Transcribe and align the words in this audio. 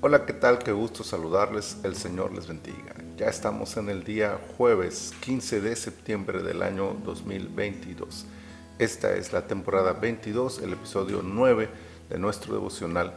Hola, 0.00 0.26
¿qué 0.26 0.32
tal? 0.32 0.58
Qué 0.60 0.70
gusto 0.70 1.02
saludarles. 1.02 1.78
El 1.82 1.96
Señor 1.96 2.32
les 2.32 2.46
bendiga. 2.46 2.94
Ya 3.16 3.26
estamos 3.26 3.76
en 3.78 3.88
el 3.88 4.04
día 4.04 4.38
jueves 4.56 5.12
15 5.22 5.60
de 5.60 5.74
septiembre 5.74 6.40
del 6.44 6.62
año 6.62 6.96
2022. 7.04 8.24
Esta 8.78 9.16
es 9.16 9.32
la 9.32 9.48
temporada 9.48 9.94
22, 9.94 10.60
el 10.60 10.74
episodio 10.74 11.22
9 11.24 11.68
de 12.10 12.16
nuestro 12.16 12.54
devocional 12.54 13.12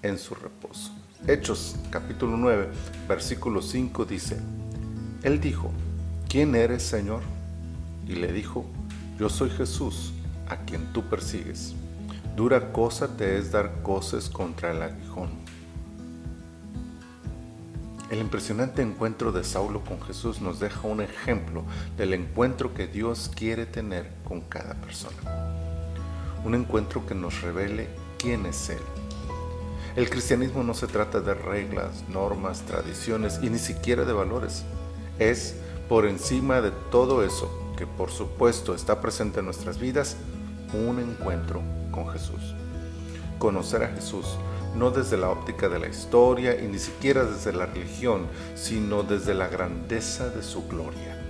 en 0.00 0.18
su 0.18 0.34
reposo. 0.34 0.92
Hechos 1.28 1.76
capítulo 1.90 2.38
9, 2.38 2.68
versículo 3.06 3.60
5 3.60 4.06
dice, 4.06 4.38
Él 5.24 5.42
dijo, 5.42 5.72
¿quién 6.26 6.54
eres 6.54 6.84
Señor? 6.84 7.20
Y 8.08 8.14
le 8.14 8.32
dijo, 8.32 8.64
yo 9.18 9.28
soy 9.28 9.50
Jesús, 9.50 10.14
a 10.48 10.56
quien 10.64 10.90
tú 10.94 11.02
persigues. 11.02 11.74
Dura 12.34 12.72
cosa 12.72 13.14
te 13.14 13.36
es 13.36 13.52
dar 13.52 13.82
coces 13.82 14.30
contra 14.30 14.70
el 14.70 14.80
aguijón. 14.80 15.44
El 18.14 18.20
impresionante 18.20 18.80
encuentro 18.80 19.32
de 19.32 19.42
Saulo 19.42 19.80
con 19.80 20.00
Jesús 20.00 20.40
nos 20.40 20.60
deja 20.60 20.86
un 20.86 21.00
ejemplo 21.00 21.64
del 21.96 22.14
encuentro 22.14 22.72
que 22.72 22.86
Dios 22.86 23.28
quiere 23.34 23.66
tener 23.66 24.08
con 24.22 24.40
cada 24.42 24.74
persona. 24.74 25.16
Un 26.44 26.54
encuentro 26.54 27.04
que 27.06 27.16
nos 27.16 27.42
revele 27.42 27.88
quién 28.16 28.46
es 28.46 28.70
Él. 28.70 28.78
El 29.96 30.08
cristianismo 30.10 30.62
no 30.62 30.74
se 30.74 30.86
trata 30.86 31.18
de 31.18 31.34
reglas, 31.34 32.04
normas, 32.08 32.60
tradiciones 32.60 33.40
y 33.42 33.50
ni 33.50 33.58
siquiera 33.58 34.04
de 34.04 34.12
valores. 34.12 34.64
Es, 35.18 35.56
por 35.88 36.06
encima 36.06 36.60
de 36.60 36.70
todo 36.92 37.24
eso, 37.24 37.50
que 37.76 37.88
por 37.88 38.12
supuesto 38.12 38.76
está 38.76 39.00
presente 39.00 39.40
en 39.40 39.46
nuestras 39.46 39.80
vidas, 39.80 40.16
un 40.72 41.00
encuentro 41.00 41.62
con 41.90 42.08
Jesús. 42.10 42.54
Conocer 43.40 43.82
a 43.82 43.88
Jesús 43.88 44.38
no 44.74 44.90
desde 44.90 45.16
la 45.16 45.30
óptica 45.30 45.68
de 45.68 45.78
la 45.78 45.88
historia 45.88 46.60
y 46.60 46.66
ni 46.66 46.78
siquiera 46.78 47.24
desde 47.24 47.52
la 47.52 47.66
religión, 47.66 48.26
sino 48.54 49.02
desde 49.02 49.34
la 49.34 49.48
grandeza 49.48 50.28
de 50.28 50.42
su 50.42 50.66
gloria. 50.68 51.20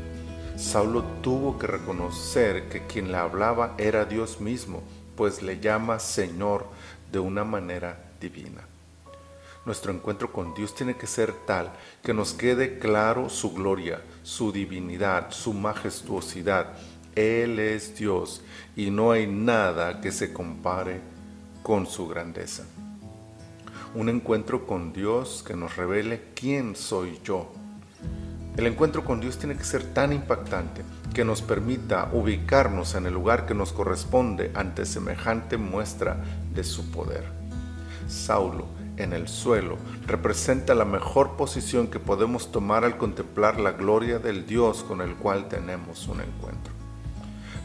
Saulo 0.57 1.03
tuvo 1.23 1.59
que 1.59 1.67
reconocer 1.67 2.69
que 2.69 2.87
quien 2.87 3.11
le 3.11 3.19
hablaba 3.19 3.75
era 3.77 4.05
Dios 4.05 4.41
mismo, 4.41 4.83
pues 5.17 5.43
le 5.43 5.61
llama 5.61 5.99
Señor 5.99 6.67
de 7.11 7.19
una 7.19 7.45
manera 7.45 7.99
divina. 8.21 8.63
Nuestro 9.67 9.93
encuentro 9.93 10.31
con 10.31 10.55
Dios 10.55 10.75
tiene 10.75 10.97
que 10.97 11.07
ser 11.07 11.33
tal 11.47 11.73
que 12.03 12.13
nos 12.13 12.35
quede 12.35 12.79
claro 12.79 13.31
su 13.31 13.55
gloria, 13.55 14.03
su 14.23 14.53
divinidad, 14.53 15.31
su 15.31 15.55
majestuosidad, 15.55 16.75
él 17.15 17.59
es 17.59 17.97
Dios 17.97 18.43
y 18.77 18.91
no 18.91 19.13
hay 19.13 19.27
nada 19.27 20.01
que 20.01 20.13
se 20.13 20.33
compare 20.33 21.01
con 21.63 21.87
su 21.87 22.09
grandeza. 22.09 22.65
Un 23.95 24.09
encuentro 24.09 24.67
con 24.67 24.93
Dios 24.93 25.45
que 25.47 25.55
nos 25.55 25.77
revele 25.77 26.33
quién 26.35 26.75
soy 26.75 27.21
yo. 27.23 27.53
El 28.57 28.67
encuentro 28.67 29.05
con 29.05 29.21
Dios 29.21 29.39
tiene 29.39 29.57
que 29.57 29.63
ser 29.63 29.85
tan 29.95 30.13
impactante 30.13 30.83
que 31.15 31.25
nos 31.25 31.43
permita 31.43 32.11
ubicarnos 32.13 32.97
en 32.97 33.07
el 33.07 33.15
lugar 33.15 33.47
que 33.47 33.55
nos 33.55 33.73
corresponde 33.73 34.51
ante 34.55 34.85
semejante 34.85 35.59
muestra 35.59 36.17
de 36.53 36.65
su 36.65 36.91
poder. 36.91 37.25
Saulo 38.09 38.67
en 38.97 39.13
el 39.13 39.29
suelo 39.29 39.79
representa 40.09 40.75
la 40.75 40.85
mejor 40.85 41.37
posición 41.37 41.87
que 41.87 42.01
podemos 42.01 42.51
tomar 42.51 42.85
al 42.85 42.97
contemplar 42.97 43.61
la 43.61 43.73
gloria 43.73 44.19
del 44.19 44.45
Dios 44.45 44.83
con 44.83 45.03
el 45.03 45.15
cual 45.15 45.47
tenemos 45.49 46.09
un 46.09 46.21
encuentro. 46.21 46.73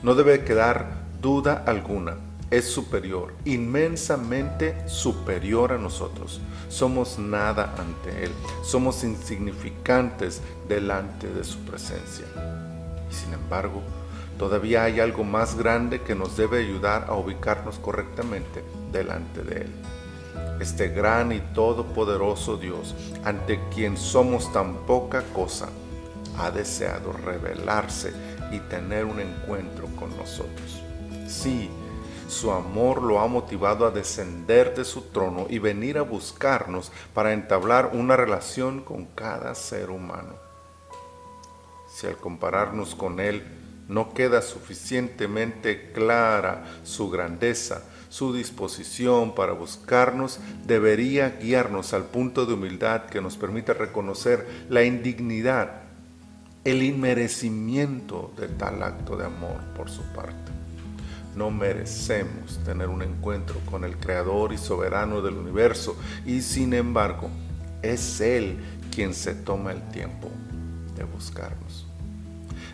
No 0.04 0.14
debe 0.14 0.44
quedar 0.44 1.06
duda 1.20 1.64
alguna. 1.66 2.29
Es 2.52 2.66
superior, 2.66 3.34
inmensamente 3.46 4.76
superior 4.88 5.72
a 5.72 5.78
nosotros. 5.78 6.42
Somos 6.68 7.20
nada 7.20 7.76
ante 7.78 8.24
Él. 8.24 8.32
Somos 8.64 9.04
insignificantes 9.04 10.42
delante 10.68 11.28
de 11.28 11.44
su 11.44 11.60
presencia. 11.60 12.26
Y 13.10 13.14
sin 13.14 13.34
embargo, 13.34 13.84
todavía 14.40 14.84
hay 14.84 15.00
algo 15.00 15.24
más 15.24 15.56
grande 15.56 16.02
que 16.02 16.16
nos 16.16 16.38
debe 16.38 16.60
ayudar 16.60 17.06
a 17.08 17.16
ubicarnos 17.16 17.78
correctamente 17.78 18.64
delante 18.92 19.44
de 19.44 19.62
Él. 19.62 19.72
Este 20.60 20.90
gran 20.90 21.32
y 21.32 21.40
todopoderoso 21.54 22.58
Dios, 22.58 22.96
ante 23.26 23.60
quien 23.74 23.96
somos 23.96 24.52
tan 24.52 24.88
poca 24.88 25.24
cosa, 25.34 25.70
ha 26.40 26.50
deseado 26.50 27.14
revelarse 27.14 28.12
y 28.52 28.60
tener 28.62 29.06
un 29.06 29.20
encuentro 29.20 29.86
con 29.96 30.10
nosotros. 30.18 30.82
Sí, 31.28 31.70
su 32.30 32.52
amor 32.52 33.02
lo 33.02 33.20
ha 33.20 33.28
motivado 33.28 33.88
a 33.88 33.92
descender 33.92 34.76
de 34.76 34.86
su 34.86 35.02
trono 35.02 35.48
y 35.50 35.58
venir 35.58 35.98
a 35.98 36.04
buscarnos 36.04 36.92
para 37.14 37.34
entablar 37.34 37.90
una 37.94 38.16
relación 38.16 38.82
con 38.82 39.06
cada 39.08 39.56
ser 39.56 39.90
humano. 39.90 40.36
Si 41.92 42.06
al 42.06 42.18
compararnos 42.18 42.94
con 42.94 43.20
Él 43.20 43.44
no 43.88 44.14
queda 44.14 44.44
suficientemente 44.44 45.92
clara 45.92 46.66
su 46.84 47.10
grandeza, 47.10 47.82
su 48.10 48.32
disposición 48.32 49.34
para 49.34 49.54
buscarnos 49.54 50.40
debería 50.66 51.40
guiarnos 51.42 51.94
al 51.94 52.04
punto 52.04 52.46
de 52.46 52.54
humildad 52.54 53.08
que 53.08 53.22
nos 53.22 53.38
permita 53.38 53.74
reconocer 53.74 54.48
la 54.70 54.84
indignidad 54.84 55.82
el 56.64 56.84
inmerecimiento 56.84 58.34
de 58.38 58.50
tal 58.50 58.84
acto 58.84 59.16
de 59.16 59.26
amor 59.26 59.58
por 59.76 59.90
su 59.90 60.04
parte. 60.14 60.59
No 61.36 61.52
merecemos 61.52 62.60
tener 62.66 62.90
un 62.90 63.02
encuentro 63.02 63.60
con 63.70 63.84
el 63.84 63.98
Creador 63.98 64.52
y 64.54 64.58
Soberano 64.58 65.22
del 65.22 65.36
universo 65.36 65.96
y 66.26 66.42
sin 66.42 66.74
embargo 66.74 67.30
es 67.82 68.20
Él 68.20 68.60
quien 68.92 69.14
se 69.14 69.36
toma 69.36 69.72
el 69.72 69.82
tiempo 69.90 70.30
de 70.96 71.04
buscarnos. 71.04 71.88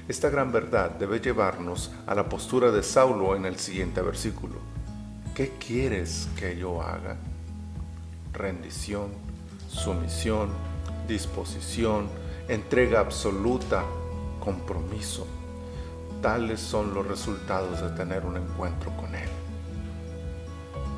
Esta 0.07 0.29
gran 0.29 0.51
verdad 0.51 0.91
debe 0.91 1.19
llevarnos 1.19 1.91
a 2.05 2.16
la 2.16 2.29
postura 2.29 2.71
de 2.71 2.83
Saulo 2.83 3.35
en 3.35 3.45
el 3.45 3.57
siguiente 3.57 4.01
versículo. 4.01 4.55
¿Qué 5.33 5.53
quieres 5.59 6.29
que 6.37 6.57
yo 6.57 6.81
haga? 6.81 7.17
Rendición, 8.31 9.09
sumisión, 9.67 10.49
disposición, 11.07 12.07
entrega 12.47 12.99
absoluta, 12.99 13.83
compromiso. 14.39 15.27
Tales 16.22 16.59
son 16.59 16.94
los 16.94 17.08
resultados 17.08 17.81
de 17.81 17.90
tener 17.90 18.26
un 18.26 18.38
encuentro 18.38 18.96
con 18.98 19.14
Él. 19.16 19.30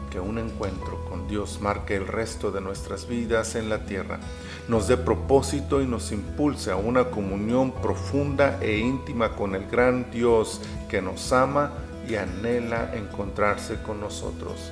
Que 0.10 0.20
un 0.20 0.38
encuentro 0.38 1.04
con 1.10 1.28
Dios 1.28 1.60
marque 1.62 1.96
el 1.96 2.08
resto 2.08 2.52
de 2.52 2.62
nuestras 2.62 3.08
vidas 3.08 3.56
en 3.56 3.70
la 3.70 3.86
tierra, 3.86 4.20
nos 4.68 4.88
dé 4.88 4.98
propósito 4.98 5.82
y 5.82 5.86
nos 5.86 6.12
impulse 6.12 6.72
a 6.72 6.76
una 6.76 7.10
comunión 7.10 7.72
profunda 7.72 8.58
e 8.62 8.78
íntima 8.78 9.36
con 9.36 9.56
el 9.56 9.68
gran 9.68 10.10
Dios 10.12 10.62
que 10.90 11.02
nos 11.02 11.34
ama 11.34 11.72
y 12.08 12.16
anhela 12.16 12.96
encontrarse 12.96 13.82
con 13.82 14.00
nosotros 14.00 14.72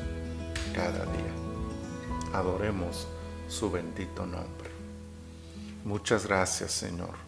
cada 0.74 1.06
día. 1.06 1.34
Adoremos 2.34 3.08
su 3.48 3.72
bendito 3.72 4.26
nombre. 4.26 4.70
Muchas 5.84 6.26
gracias, 6.26 6.72
Señor. 6.72 7.25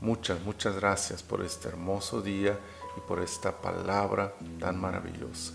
Muchas, 0.00 0.40
muchas 0.42 0.76
gracias 0.76 1.22
por 1.22 1.44
este 1.44 1.68
hermoso 1.68 2.22
día 2.22 2.58
y 2.96 3.00
por 3.06 3.20
esta 3.20 3.60
palabra 3.60 4.34
tan 4.58 4.80
maravillosa. 4.80 5.52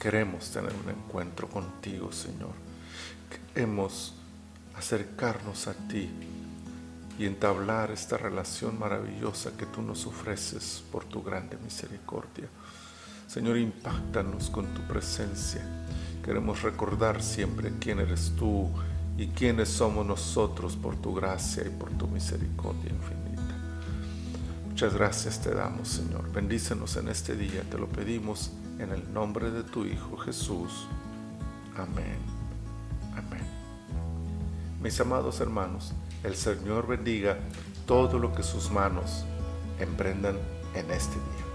Queremos 0.00 0.50
tener 0.50 0.72
un 0.72 0.90
encuentro 0.90 1.48
contigo, 1.48 2.12
Señor. 2.12 2.52
Queremos 3.52 4.14
acercarnos 4.76 5.66
a 5.66 5.74
ti 5.74 6.08
y 7.18 7.26
entablar 7.26 7.90
esta 7.90 8.16
relación 8.16 8.78
maravillosa 8.78 9.56
que 9.56 9.66
tú 9.66 9.82
nos 9.82 10.06
ofreces 10.06 10.84
por 10.92 11.04
tu 11.04 11.22
grande 11.22 11.58
misericordia. 11.62 12.48
Señor, 13.26 13.58
impactanos 13.58 14.48
con 14.48 14.72
tu 14.74 14.80
presencia. 14.82 15.62
Queremos 16.24 16.62
recordar 16.62 17.20
siempre 17.20 17.72
quién 17.80 17.98
eres 17.98 18.32
tú 18.38 18.70
y 19.18 19.26
quiénes 19.26 19.68
somos 19.68 20.06
nosotros 20.06 20.76
por 20.76 20.96
tu 20.96 21.14
gracia 21.14 21.64
y 21.66 21.70
por 21.70 21.90
tu 21.90 22.06
misericordia 22.06 22.90
infinita. 22.90 23.29
Muchas 24.80 24.98
gracias 24.98 25.42
te 25.42 25.54
damos, 25.54 25.88
Señor. 25.88 26.32
Bendícenos 26.32 26.96
en 26.96 27.08
este 27.08 27.36
día, 27.36 27.62
te 27.70 27.76
lo 27.76 27.86
pedimos 27.86 28.50
en 28.78 28.92
el 28.92 29.12
nombre 29.12 29.50
de 29.50 29.62
tu 29.62 29.84
Hijo 29.84 30.16
Jesús. 30.16 30.86
Amén. 31.76 32.16
Amén. 33.12 33.44
Mis 34.82 34.98
amados 34.98 35.38
hermanos, 35.40 35.92
el 36.24 36.34
Señor 36.34 36.86
bendiga 36.86 37.36
todo 37.84 38.18
lo 38.18 38.32
que 38.32 38.42
sus 38.42 38.70
manos 38.70 39.26
emprendan 39.78 40.38
en 40.74 40.90
este 40.90 41.16
día. 41.16 41.49